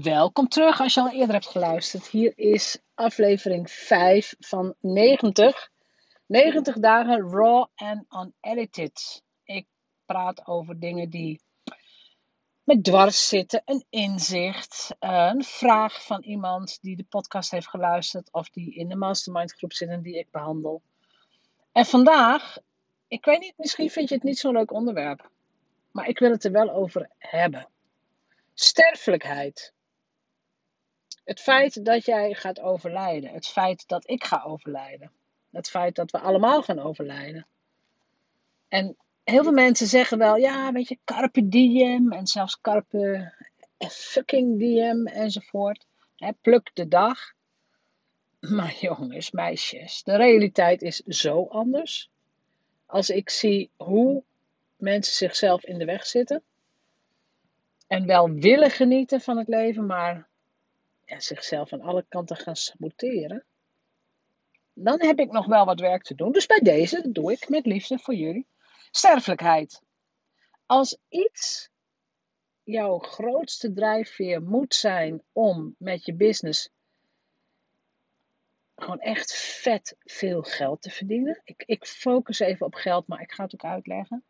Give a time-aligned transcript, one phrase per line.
[0.00, 2.06] Welkom terug als je al eerder hebt geluisterd.
[2.06, 5.70] Hier is aflevering 5 van 90.
[6.26, 9.22] 90 dagen raw en unedited.
[9.44, 9.66] Ik
[10.04, 11.40] praat over dingen die
[12.64, 18.48] met dwars zitten, een inzicht, een vraag van iemand die de podcast heeft geluisterd of
[18.48, 20.82] die in de mastermind groep zit en die ik behandel.
[21.72, 22.56] En vandaag,
[23.08, 25.30] ik weet niet, misschien vind je het niet zo'n leuk onderwerp,
[25.90, 27.68] maar ik wil het er wel over hebben.
[28.54, 29.72] Sterfelijkheid.
[31.24, 33.30] Het feit dat jij gaat overlijden.
[33.30, 35.10] Het feit dat ik ga overlijden.
[35.50, 37.46] Het feit dat we allemaal gaan overlijden.
[38.68, 43.32] En heel veel mensen zeggen wel, ja, weet je, carpe diem en zelfs carpe
[43.78, 45.86] fucking diem enzovoort.
[46.16, 47.18] He, pluk de dag.
[48.40, 52.10] Maar jongens, meisjes, de realiteit is zo anders.
[52.86, 54.22] Als ik zie hoe
[54.76, 56.42] mensen zichzelf in de weg zitten.
[57.86, 60.28] En wel willen genieten van het leven, maar
[61.04, 63.44] ja, zichzelf aan alle kanten gaan saboteren.
[64.74, 66.32] Dan heb ik nog wel wat werk te doen.
[66.32, 68.46] Dus bij deze, doe ik met liefde voor jullie.
[68.90, 69.82] Sterfelijkheid.
[70.66, 71.70] Als iets
[72.62, 76.70] jouw grootste drijfveer moet zijn om met je business
[78.82, 81.40] gewoon echt vet veel geld te verdienen.
[81.44, 84.24] Ik, ik focus even op geld, maar ik ga het ook uitleggen.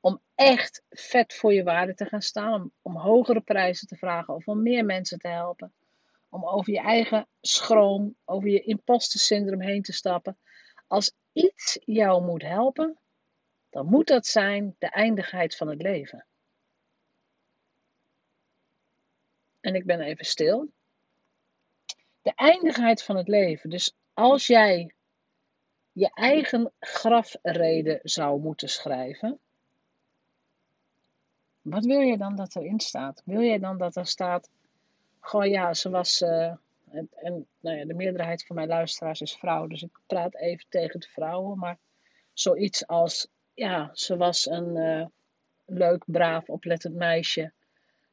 [0.00, 2.70] Om echt vet voor je waarde te gaan staan.
[2.82, 5.72] Om hogere prijzen te vragen of om meer mensen te helpen.
[6.34, 10.38] Om over je eigen schroom, over je imposter heen te stappen.
[10.86, 12.98] Als iets jou moet helpen,
[13.70, 16.26] dan moet dat zijn de eindigheid van het leven.
[19.60, 20.68] En ik ben even stil.
[22.22, 23.70] De eindigheid van het leven.
[23.70, 24.94] Dus als jij
[25.92, 29.38] je eigen grafreden zou moeten schrijven,
[31.62, 33.22] wat wil je dan dat erin staat?
[33.24, 34.50] Wil je dan dat er staat,
[35.24, 36.54] goh ja, ze was, uh,
[36.90, 40.66] en, en nou ja, de meerderheid van mijn luisteraars is vrouw, dus ik praat even
[40.68, 41.78] tegen de vrouwen, maar
[42.32, 45.06] zoiets als, ja, ze was een uh,
[45.64, 47.52] leuk, braaf, oplettend meisje,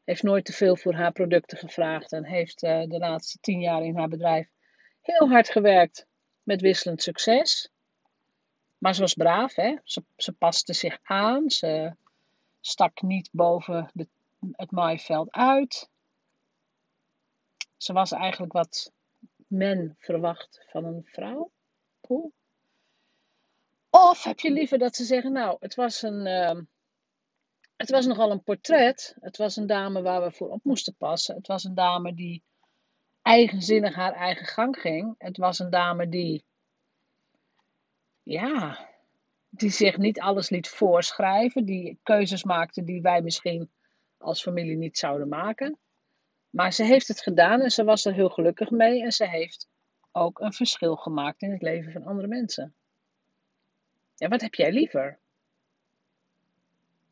[0.03, 3.83] heeft nooit te veel voor haar producten gevraagd en heeft uh, de laatste tien jaar
[3.83, 4.49] in haar bedrijf
[5.01, 6.07] heel hard gewerkt
[6.43, 7.71] met wisselend succes.
[8.77, 9.75] Maar ze was braaf, hè?
[9.83, 11.95] Ze, ze paste zich aan, ze
[12.59, 14.07] stak niet boven de,
[14.51, 15.89] het maaiveld uit.
[17.81, 18.93] Ze was eigenlijk wat
[19.47, 21.51] men verwacht van een vrouw.
[23.89, 26.61] Of heb je liever dat ze zeggen, nou, het was een, uh,
[27.75, 29.15] het was nogal een portret.
[29.19, 31.35] Het was een dame waar we voor op moesten passen.
[31.35, 32.43] Het was een dame die
[33.21, 35.15] eigenzinnig haar eigen gang ging.
[35.17, 36.45] Het was een dame die,
[38.23, 38.89] ja,
[39.49, 43.71] die zich niet alles liet voorschrijven, die keuzes maakte die wij misschien
[44.17, 45.79] als familie niet zouden maken.
[46.51, 49.69] Maar ze heeft het gedaan en ze was er heel gelukkig mee en ze heeft
[50.11, 52.75] ook een verschil gemaakt in het leven van andere mensen.
[54.15, 55.19] Ja, wat heb jij liever?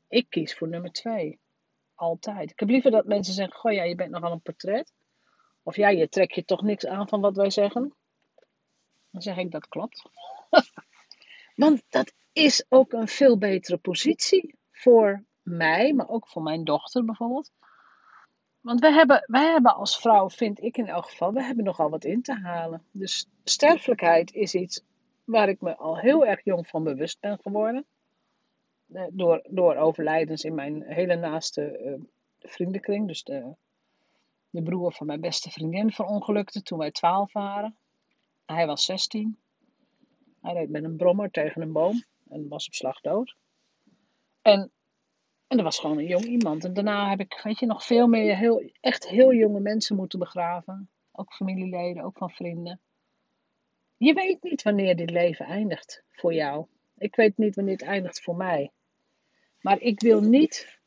[0.07, 1.39] Ik kies voor nummer twee.
[1.95, 2.51] Altijd.
[2.51, 4.93] Ik heb liever dat mensen zeggen: Goh, ja, je bent nogal een portret.
[5.63, 7.93] Of ja, je trekt je toch niks aan van wat wij zeggen.
[9.11, 10.09] Dan zeg ik dat klopt.
[11.55, 17.05] Want dat is ook een veel betere positie voor mij, maar ook voor mijn dochter
[17.05, 17.51] bijvoorbeeld.
[18.69, 21.89] Want wij hebben, wij hebben als vrouw, vind ik in elk geval, we hebben nogal
[21.89, 22.83] wat in te halen.
[22.91, 24.83] Dus sterfelijkheid is iets
[25.23, 27.85] waar ik me al heel erg jong van bewust ben geworden.
[28.93, 31.93] Eh, door, door overlijdens in mijn hele naaste uh,
[32.39, 33.07] vriendenkring.
[33.07, 33.55] Dus de,
[34.49, 37.77] de broer van mijn beste vriendin verongelukte toen wij 12 waren.
[38.45, 39.37] Hij was 16.
[40.41, 43.35] Hij reed met een brommer tegen een boom en was op slag dood.
[44.41, 44.71] En,
[45.49, 46.65] en dat was gewoon een jong iemand.
[46.65, 50.19] En daarna heb ik, weet je, nog veel meer heel, echt heel jonge mensen moeten
[50.19, 50.89] begraven.
[51.11, 52.79] Ook familieleden, ook van vrienden.
[53.97, 56.65] Je weet niet wanneer dit leven eindigt voor jou.
[56.97, 58.71] Ik weet niet wanneer het eindigt voor mij.
[59.61, 60.79] Maar ik wil niet,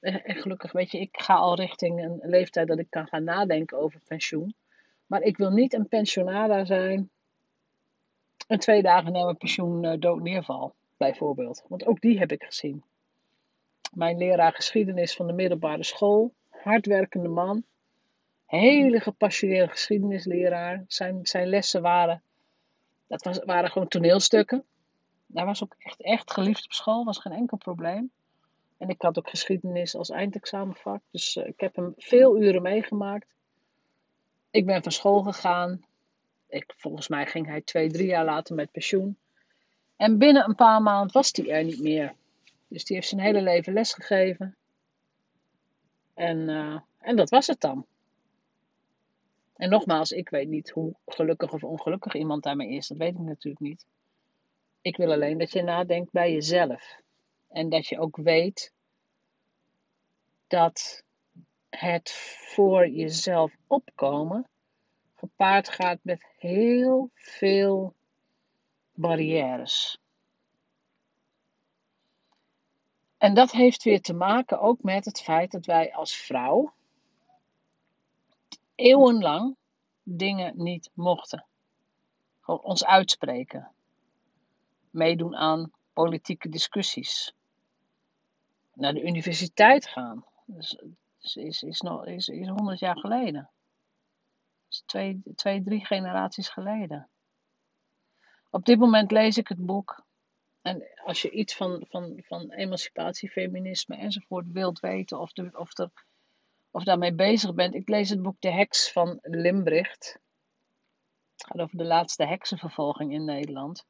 [0.00, 3.24] eh, en gelukkig weet je, ik ga al richting een leeftijd dat ik kan gaan
[3.24, 4.54] nadenken over pensioen.
[5.06, 7.10] Maar ik wil niet een pensionada zijn
[8.46, 11.64] en twee dagen na mijn pensioen uh, dood neerval, bijvoorbeeld.
[11.68, 12.84] Want ook die heb ik gezien.
[13.90, 17.64] Mijn leraar geschiedenis van de middelbare school, hardwerkende man,
[18.46, 20.84] hele gepassioneerde geschiedenisleraar.
[20.86, 22.22] Zijn, zijn lessen waren,
[23.06, 24.64] dat was, waren gewoon toneelstukken.
[25.32, 28.10] Hij was ook echt, echt geliefd op school, was geen enkel probleem.
[28.78, 33.26] En ik had ook geschiedenis als eindexamenvak, dus uh, ik heb hem veel uren meegemaakt.
[34.50, 35.84] Ik ben van school gegaan,
[36.48, 39.16] ik, volgens mij ging hij twee, drie jaar later met pensioen.
[39.96, 42.14] En binnen een paar maanden was hij er niet meer.
[42.70, 44.56] Dus die heeft zijn hele leven lesgegeven.
[46.14, 47.86] En, uh, en dat was het dan.
[49.56, 52.88] En nogmaals, ik weet niet hoe gelukkig of ongelukkig iemand daarmee is.
[52.88, 53.86] Dat weet ik natuurlijk niet.
[54.80, 57.00] Ik wil alleen dat je nadenkt bij jezelf.
[57.48, 58.72] En dat je ook weet
[60.46, 61.04] dat
[61.68, 62.10] het
[62.54, 64.48] voor jezelf opkomen
[65.14, 67.94] gepaard gaat met heel veel
[68.92, 69.98] barrières.
[73.20, 76.72] En dat heeft weer te maken ook met het feit dat wij als vrouw
[78.74, 79.56] eeuwenlang
[80.02, 81.46] dingen niet mochten.
[82.40, 83.70] Gewoon ons uitspreken.
[84.90, 87.34] Meedoen aan politieke discussies.
[88.74, 90.24] Naar de universiteit gaan.
[90.44, 90.82] Dus,
[91.20, 93.50] is, is, is, nog, is, is 100 jaar geleden.
[94.68, 97.08] is twee, twee, drie generaties geleden.
[98.50, 100.04] Op dit moment lees ik het boek.
[100.62, 105.92] En als je iets van, van, van emancipatie, feminisme enzovoort wilt weten, of, of, er,
[106.70, 110.18] of daarmee bezig bent, ik lees het boek De Heks van Limbricht.
[111.32, 113.86] Het gaat over de laatste heksenvervolging in Nederland.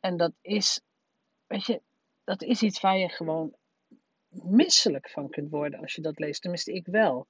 [0.00, 0.80] En dat is,
[1.46, 1.82] weet je,
[2.24, 3.54] dat is iets waar je gewoon
[4.28, 6.40] misselijk van kunt worden als je dat leest.
[6.40, 7.26] Tenminste, ik wel.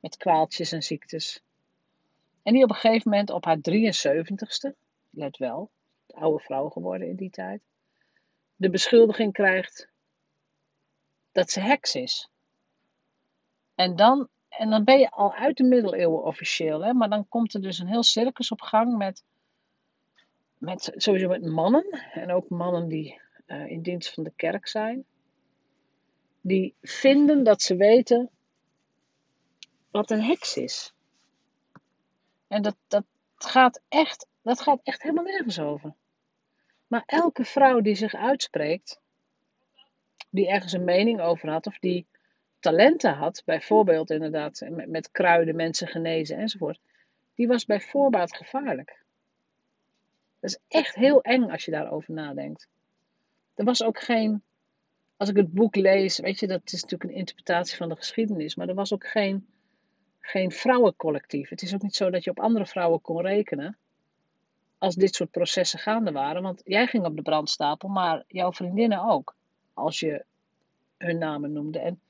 [0.00, 1.42] met kwaaltjes en ziektes.
[2.42, 4.70] En die op een gegeven moment op haar 73ste,
[5.10, 5.70] let wel,
[6.06, 7.62] oude vrouw geworden in die tijd,
[8.56, 9.88] de beschuldiging krijgt
[11.32, 12.31] dat ze heks is.
[13.74, 17.54] En dan, en dan ben je al uit de middeleeuwen officieel, hè, maar dan komt
[17.54, 19.24] er dus een heel circus op gang met,
[20.58, 25.04] met sowieso met mannen en ook mannen die uh, in dienst van de kerk zijn.
[26.40, 28.30] Die vinden dat ze weten
[29.90, 30.94] wat een heks is.
[32.48, 33.04] En dat, dat,
[33.44, 35.94] gaat echt, dat gaat echt helemaal nergens over.
[36.86, 39.00] Maar elke vrouw die zich uitspreekt,
[40.30, 42.06] die ergens een mening over had, of die
[42.62, 46.80] talenten had, bijvoorbeeld inderdaad met, met kruiden mensen genezen enzovoort,
[47.34, 49.02] die was bij voorbaat gevaarlijk.
[50.40, 52.68] Dat is echt heel eng als je daarover nadenkt.
[53.54, 54.42] Er was ook geen,
[55.16, 58.54] als ik het boek lees, weet je, dat is natuurlijk een interpretatie van de geschiedenis,
[58.54, 59.46] maar er was ook geen
[60.22, 61.48] geen vrouwencollectief.
[61.48, 63.76] Het is ook niet zo dat je op andere vrouwen kon rekenen
[64.78, 66.42] als dit soort processen gaande waren.
[66.42, 69.36] Want jij ging op de brandstapel, maar jouw vriendinnen ook.
[69.74, 70.24] Als je
[70.98, 71.78] hun namen noemde.
[71.78, 72.00] En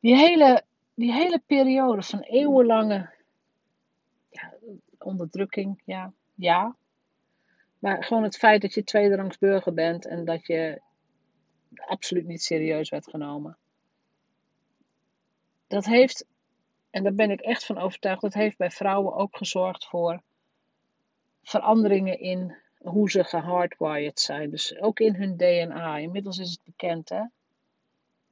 [0.00, 0.64] die hele,
[0.94, 3.10] die hele periode van eeuwenlange
[4.30, 4.54] ja,
[4.98, 6.76] onderdrukking, ja, ja.
[7.78, 10.80] Maar gewoon het feit dat je tweederangs burger bent en dat je
[11.74, 13.56] absoluut niet serieus werd genomen.
[15.66, 16.26] Dat heeft
[16.90, 20.22] en daar ben ik echt van overtuigd, dat heeft bij vrouwen ook gezorgd voor
[21.42, 24.50] veranderingen in hoe ze gehardwired zijn.
[24.50, 25.96] Dus ook in hun DNA.
[25.98, 27.22] Inmiddels is het bekend, hè?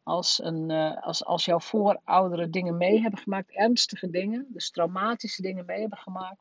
[0.08, 5.42] Als, een, uh, als, als jouw voorouderen dingen mee hebben gemaakt, ernstige dingen, dus traumatische
[5.42, 6.40] dingen mee hebben gemaakt,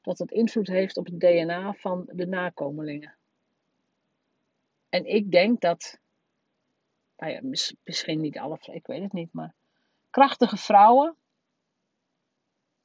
[0.00, 3.14] dat het invloed heeft op het DNA van de nakomelingen.
[4.88, 5.98] En ik denk dat,
[7.16, 7.40] nou ja,
[7.84, 9.54] misschien niet alle, ik weet het niet, maar
[10.10, 11.16] krachtige vrouwen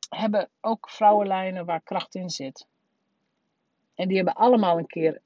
[0.10, 2.67] hebben ook vrouwenlijnen waar kracht in zit.
[3.96, 5.22] En die hebben allemaal een keer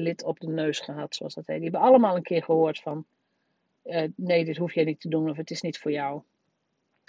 [0.00, 1.60] lid op de neus gehad, zoals dat heet.
[1.60, 3.04] Die hebben allemaal een keer gehoord van:
[3.84, 6.22] uh, nee, dit hoef je niet te doen of het is niet voor jou.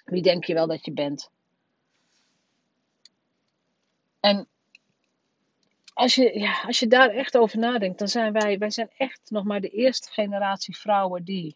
[0.06, 1.32] Wie denk je wel dat je bent?
[4.20, 4.48] En
[5.94, 9.22] als je, ja, als je daar echt over nadenkt, dan zijn wij, wij zijn echt
[9.30, 11.56] nog maar de eerste generatie vrouwen die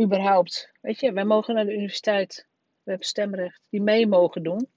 [0.00, 2.46] überhaupt, weet je, wij mogen naar de universiteit,
[2.82, 4.68] we hebben stemrecht, die mee mogen doen.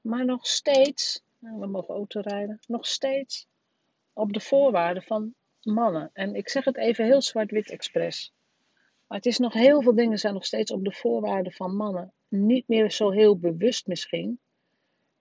[0.00, 3.46] Maar nog steeds, nou, we mogen autorijden, nog steeds
[4.18, 6.10] op de voorwaarden van mannen.
[6.12, 8.32] En ik zeg het even heel zwart-wit expres.
[9.06, 12.12] Maar het is nog heel veel dingen zijn nog steeds op de voorwaarden van mannen.
[12.28, 14.40] Niet meer zo heel bewust misschien.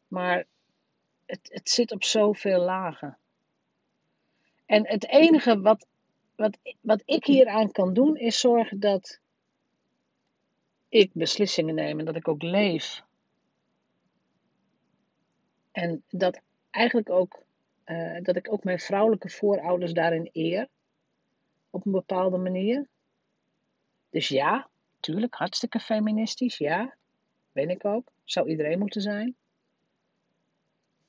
[0.07, 0.45] Maar
[1.25, 3.17] het, het zit op zoveel lagen.
[4.65, 5.87] En het enige wat
[6.37, 9.19] wat, wat ik hieraan kan doen, is zorgen dat
[10.89, 13.03] ik beslissingen neem en dat ik ook leef.
[15.71, 17.43] En dat eigenlijk ook,
[17.87, 20.67] uh, dat ik ook mijn vrouwelijke voorouders daarin eer.
[21.69, 22.87] Op een bepaalde manier.
[24.09, 26.95] Dus ja, tuurlijk, hartstikke feministisch, ja.
[27.51, 28.11] Ben ik ook.
[28.23, 29.35] Zou iedereen moeten zijn.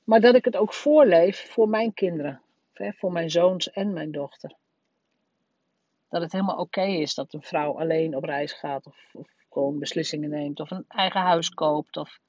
[0.03, 2.41] Maar dat ik het ook voorleef voor mijn kinderen.
[2.73, 4.55] Voor mijn zoons en mijn dochter.
[6.09, 8.85] Dat het helemaal oké is dat een vrouw alleen op reis gaat.
[8.85, 10.59] Of, of gewoon beslissingen neemt.
[10.59, 11.97] Of een eigen huis koopt.
[11.97, 12.19] Of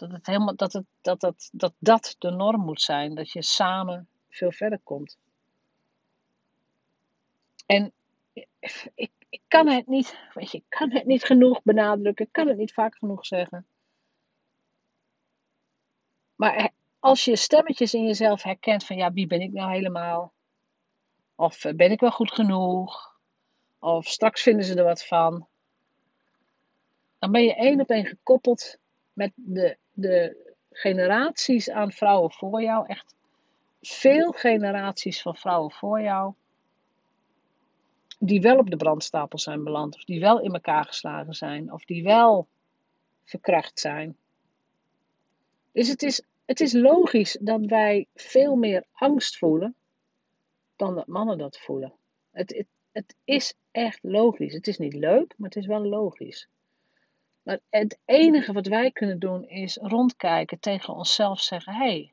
[0.00, 3.14] dat, het helemaal, dat, het, dat, dat, dat dat de norm moet zijn.
[3.14, 5.18] Dat je samen veel verder komt.
[7.66, 7.92] En
[8.94, 12.24] ik, ik kan het niet, weet je, ik kan het niet genoeg benadrukken.
[12.24, 13.66] Ik kan het niet vaak genoeg zeggen.
[16.36, 20.32] Maar als je stemmetjes in jezelf herkent van ja, wie ben ik nou helemaal?
[21.34, 23.18] Of eh, ben ik wel goed genoeg?
[23.78, 25.46] Of straks vinden ze er wat van.
[27.18, 28.78] Dan ben je één op één gekoppeld
[29.12, 32.86] met de, de generaties aan vrouwen voor jou.
[32.86, 33.14] Echt
[33.80, 36.32] veel generaties van vrouwen voor jou.
[38.18, 39.94] Die wel op de brandstapel zijn beland.
[39.94, 41.72] Of die wel in elkaar geslagen zijn.
[41.72, 42.46] Of die wel
[43.24, 44.16] verkracht zijn.
[45.72, 49.74] Dus het is het is logisch dat wij veel meer angst voelen
[50.76, 51.92] dan dat mannen dat voelen.
[52.30, 54.52] Het, het, het is echt logisch.
[54.52, 56.48] Het is niet leuk, maar het is wel logisch.
[57.42, 62.12] Maar het enige wat wij kunnen doen is rondkijken, tegen onszelf zeggen: hé, hey,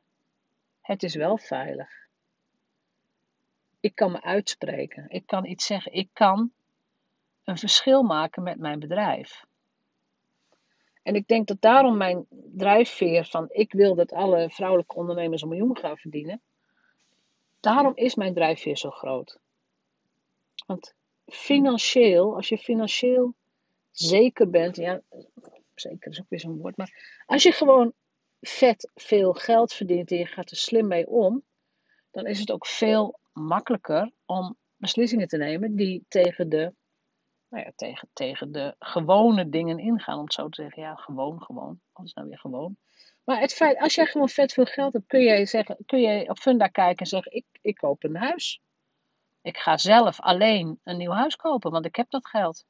[0.80, 2.06] het is wel veilig.
[3.80, 5.04] Ik kan me uitspreken.
[5.08, 5.92] Ik kan iets zeggen.
[5.92, 6.52] Ik kan
[7.44, 9.46] een verschil maken met mijn bedrijf.
[11.02, 15.48] En ik denk dat daarom mijn drijfveer van ik wil dat alle vrouwelijke ondernemers een
[15.48, 16.40] miljoen gaan verdienen.
[17.60, 19.38] Daarom is mijn drijfveer zo groot.
[20.66, 20.94] Want
[21.26, 23.34] financieel, als je financieel
[23.90, 25.02] zeker bent, ja,
[25.74, 27.92] zeker is ook weer zo'n woord, maar als je gewoon
[28.40, 31.44] vet veel geld verdient en je gaat er slim mee om,
[32.10, 36.74] dan is het ook veel makkelijker om beslissingen te nemen die tegen de
[37.48, 40.82] nou ja, tegen, tegen de gewone dingen ingaan, om het zo te zeggen.
[40.82, 41.80] Ja, gewoon, gewoon.
[41.92, 42.76] Wat is nou weer gewoon?
[43.24, 46.28] Maar het feit, als jij gewoon vet veel geld hebt, kun je, zeggen, kun je
[46.28, 48.60] op Funda kijken en zeggen: ik, ik koop een huis.
[49.42, 52.64] Ik ga zelf alleen een nieuw huis kopen, want ik heb dat geld.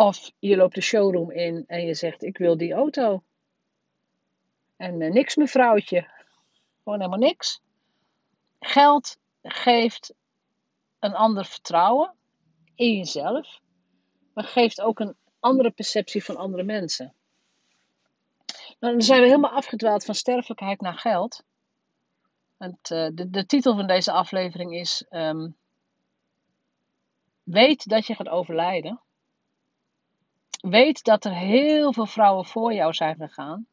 [0.00, 3.22] Of je loopt de showroom in en je zegt: Ik wil die auto.
[4.76, 6.08] En uh, niks, mevrouwtje.
[6.82, 7.60] Gewoon helemaal niks.
[8.60, 10.14] Geld geeft
[10.98, 12.14] een ander vertrouwen
[12.74, 13.60] in jezelf,
[14.34, 17.14] maar geeft ook een andere perceptie van andere mensen.
[18.80, 21.44] Nou, dan zijn we helemaal afgedwaald van sterfelijkheid naar geld.
[22.58, 25.56] Uh, de, titel van deze aflevering is um,
[27.42, 29.00] Weet dat je gaat overlijden.
[30.58, 33.66] Weet dat er heel veel vrouwen voor jou zijn gegaan.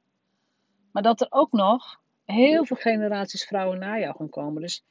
[0.91, 4.61] Maar dat er ook nog heel veel generaties vrouwen na jou gaan komen.
[4.61, 4.83] Dus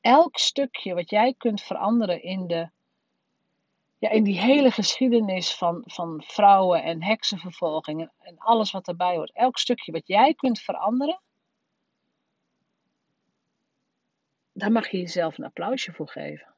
[0.00, 2.70] elk stukje wat jij kunt veranderen in de
[3.98, 9.32] ja, in die hele geschiedenis van, van vrouwen en heksenvervolgingen en alles wat erbij hoort,
[9.32, 11.20] elk stukje wat jij kunt veranderen,
[14.52, 16.54] daar mag je jezelf een applausje voor geven.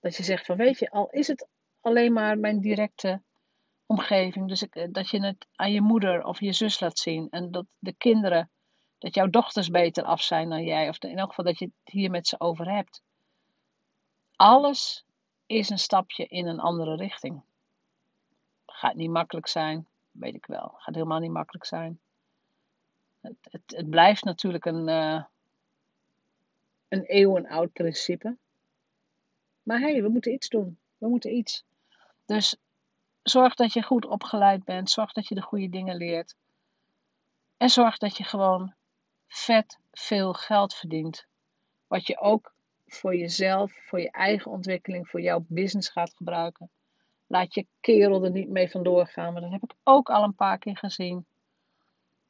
[0.00, 1.48] Dat je zegt van weet je, al is het
[1.84, 3.22] alleen maar mijn directe
[3.86, 7.50] omgeving, dus ik, dat je het aan je moeder of je zus laat zien en
[7.50, 8.50] dat de kinderen,
[8.98, 11.94] dat jouw dochters beter af zijn dan jij, of in elk geval dat je het
[11.94, 13.02] hier met ze over hebt.
[14.36, 15.04] Alles
[15.46, 17.42] is een stapje in een andere richting.
[18.66, 20.74] Gaat niet makkelijk zijn, weet ik wel.
[20.76, 22.00] Gaat helemaal niet makkelijk zijn.
[23.20, 25.24] Het, het, het blijft natuurlijk een, uh,
[26.88, 28.36] een eeuwenoud principe.
[29.62, 30.78] Maar hé, hey, we moeten iets doen.
[30.98, 31.64] We moeten iets.
[32.26, 32.56] Dus
[33.22, 34.90] zorg dat je goed opgeleid bent.
[34.90, 36.36] Zorg dat je de goede dingen leert.
[37.56, 38.74] En zorg dat je gewoon
[39.26, 41.26] vet veel geld verdient.
[41.86, 42.54] Wat je ook
[42.86, 46.70] voor jezelf, voor je eigen ontwikkeling, voor jouw business gaat gebruiken.
[47.26, 49.32] Laat je kerel er niet mee vandoor gaan.
[49.32, 51.26] Maar dat heb ik ook al een paar keer gezien.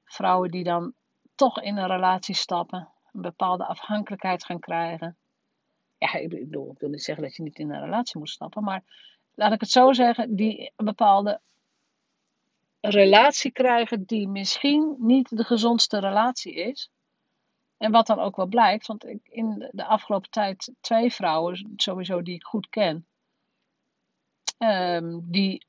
[0.04, 0.94] Vrouwen die dan
[1.34, 5.16] toch in een relatie stappen, een bepaalde afhankelijkheid gaan krijgen.
[5.98, 8.64] Ja, ik bedoel, ik wil niet zeggen dat je niet in een relatie moet stappen,
[8.64, 8.82] maar
[9.34, 11.40] laat ik het zo zeggen, die een bepaalde
[12.80, 16.90] relatie krijgen die misschien niet de gezondste relatie is.
[17.76, 22.22] En wat dan ook wel blijkt, want ik, in de afgelopen tijd twee vrouwen, sowieso
[22.22, 23.06] die ik goed ken,
[24.58, 25.66] um, die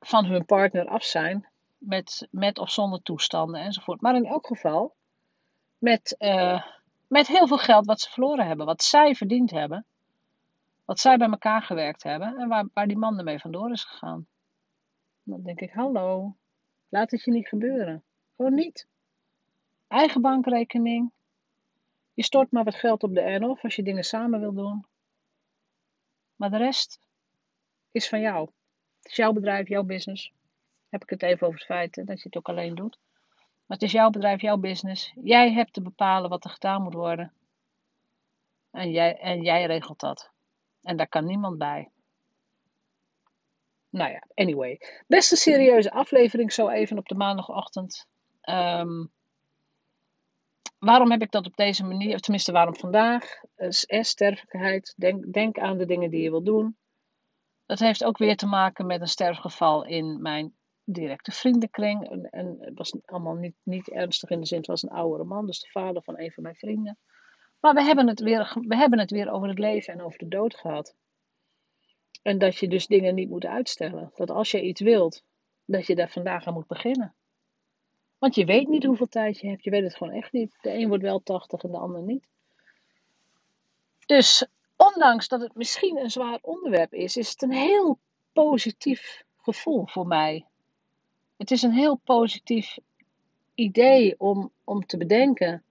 [0.00, 4.00] van hun partner af zijn, met, met of zonder toestanden enzovoort.
[4.00, 4.94] Maar in elk geval
[5.78, 6.66] met, uh,
[7.06, 9.86] met heel veel geld wat ze verloren hebben, wat zij verdiend hebben.
[10.84, 14.26] Wat zij bij elkaar gewerkt hebben en waar, waar die man ermee vandoor is gegaan.
[15.22, 16.36] Dan denk ik, hallo,
[16.88, 18.04] laat het je niet gebeuren.
[18.36, 18.88] Gewoon niet.
[19.88, 21.12] Eigen bankrekening.
[22.14, 24.86] Je stort maar wat geld op de NOF als je dingen samen wil doen.
[26.36, 27.00] Maar de rest
[27.90, 28.50] is van jou.
[29.02, 30.32] Het is jouw bedrijf, jouw business.
[30.88, 32.98] Heb ik het even over het feit dat je het ook alleen doet.
[33.66, 35.12] Maar het is jouw bedrijf, jouw business.
[35.22, 37.32] Jij hebt te bepalen wat er gedaan moet worden.
[38.70, 40.31] En jij, en jij regelt dat.
[40.82, 41.90] En daar kan niemand bij.
[43.88, 44.80] Nou ja, anyway.
[45.06, 48.06] Best een serieuze aflevering zo even op de maandagochtend.
[48.50, 49.12] Um,
[50.78, 53.40] waarom heb ik dat op deze manier, of tenminste waarom vandaag?
[53.54, 53.70] Eh,
[54.00, 56.76] sterfelijkheid, denk, denk aan de dingen die je wil doen.
[57.66, 62.10] Dat heeft ook weer te maken met een sterfgeval in mijn directe vriendenkring.
[62.10, 65.24] En, en het was allemaal niet, niet ernstig in de zin, het was een oudere
[65.24, 66.98] man, dus de vader van een van mijn vrienden.
[67.62, 70.28] Maar we hebben, het weer, we hebben het weer over het leven en over de
[70.28, 70.94] dood gehad.
[72.22, 74.12] En dat je dus dingen niet moet uitstellen.
[74.14, 75.22] Dat als je iets wilt,
[75.64, 77.14] dat je daar vandaag aan moet beginnen.
[78.18, 79.64] Want je weet niet hoeveel tijd je hebt.
[79.64, 80.58] Je weet het gewoon echt niet.
[80.60, 82.26] De een wordt wel 80 en de ander niet.
[84.06, 87.98] Dus ondanks dat het misschien een zwaar onderwerp is, is het een heel
[88.32, 90.46] positief gevoel voor mij.
[91.36, 92.78] Het is een heel positief
[93.54, 95.64] idee om, om te bedenken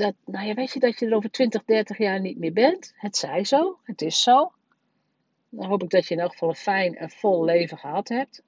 [0.00, 2.92] dat, nou weet je dat je er over 20, 30 jaar niet meer bent.
[2.96, 4.52] Het zij zo, het is zo.
[5.48, 8.42] Dan hoop ik dat je in elk geval een fijn en vol leven gehad hebt.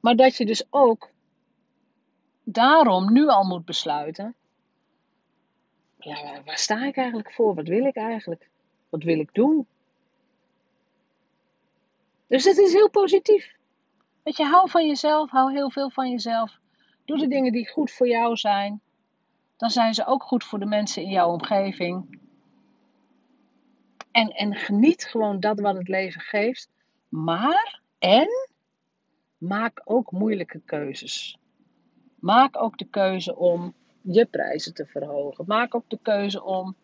[0.00, 1.10] Maar dat je dus ook
[2.44, 4.34] daarom nu al moet besluiten.
[5.98, 7.54] Ja, waar sta ik eigenlijk voor?
[7.54, 8.48] Wat wil ik eigenlijk?
[8.88, 9.66] Wat wil ik doen?
[12.26, 13.54] Dus het is heel positief.
[14.22, 16.58] Dat je, hou van jezelf, hou heel veel van jezelf.
[17.04, 18.80] Doe de dingen die goed voor jou zijn.
[19.56, 22.20] Dan zijn ze ook goed voor de mensen in jouw omgeving.
[24.10, 26.68] En, en geniet gewoon dat wat het leven geeft.
[27.08, 28.28] Maar, en,
[29.38, 31.38] maak ook moeilijke keuzes.
[32.20, 35.44] Maak ook de keuze om je prijzen te verhogen.
[35.46, 36.76] Maak ook de keuze om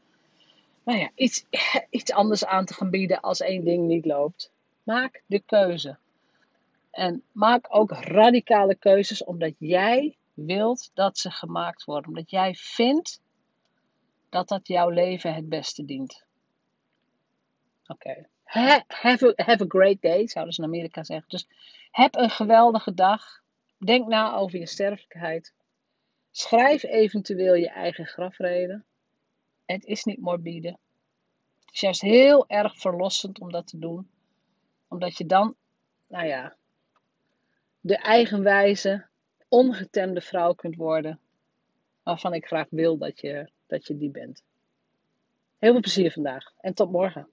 [0.85, 1.47] nou ja, iets,
[1.91, 4.53] iets anders aan te gaan bieden als één ding niet loopt.
[4.83, 5.97] Maak de keuze.
[6.91, 12.09] En maak ook radicale keuzes omdat jij wilt dat ze gemaakt worden.
[12.09, 13.21] Omdat jij vindt
[14.29, 16.25] dat dat jouw leven het beste dient.
[17.87, 18.27] Oké.
[18.45, 21.29] Have, a, have a great day, zouden ze in Amerika zeggen.
[21.29, 21.49] Dus
[21.91, 23.41] heb een geweldige dag.
[23.79, 25.55] Denk na over je sterfelijkheid.
[26.31, 28.85] Schrijf eventueel je eigen grafreden.
[29.65, 30.69] Het is niet morbide.
[31.65, 34.11] Het is juist heel erg verlossend om dat te doen.
[34.89, 35.55] Omdat je dan,
[36.07, 36.57] nou ja,
[37.81, 39.07] de eigenwijze,
[39.53, 41.21] ongetemde vrouw kunt worden.
[42.03, 44.43] Waarvan ik graag wil dat je, dat je die bent.
[45.59, 47.29] Heel veel plezier vandaag en tot morgen.